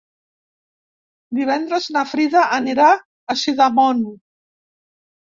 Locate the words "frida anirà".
2.15-2.91